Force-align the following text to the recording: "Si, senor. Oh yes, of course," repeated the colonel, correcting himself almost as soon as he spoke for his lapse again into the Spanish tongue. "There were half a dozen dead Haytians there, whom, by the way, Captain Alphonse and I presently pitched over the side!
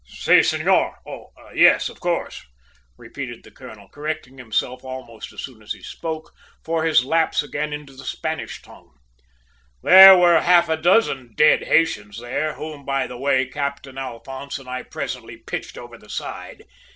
"Si, 0.03 0.41
senor. 0.41 0.97
Oh 1.05 1.31
yes, 1.53 1.87
of 1.87 1.99
course," 1.99 2.47
repeated 2.97 3.43
the 3.43 3.51
colonel, 3.51 3.87
correcting 3.89 4.39
himself 4.39 4.83
almost 4.83 5.31
as 5.31 5.41
soon 5.41 5.61
as 5.61 5.73
he 5.73 5.83
spoke 5.83 6.31
for 6.65 6.83
his 6.83 7.05
lapse 7.05 7.43
again 7.43 7.71
into 7.71 7.93
the 7.93 8.03
Spanish 8.03 8.63
tongue. 8.63 8.95
"There 9.83 10.17
were 10.17 10.41
half 10.41 10.69
a 10.69 10.75
dozen 10.77 11.35
dead 11.35 11.65
Haytians 11.67 12.19
there, 12.19 12.55
whom, 12.55 12.83
by 12.83 13.05
the 13.05 13.17
way, 13.19 13.45
Captain 13.45 13.99
Alphonse 13.99 14.57
and 14.57 14.67
I 14.67 14.81
presently 14.81 15.37
pitched 15.37 15.77
over 15.77 15.99
the 15.99 16.09
side! 16.09 16.63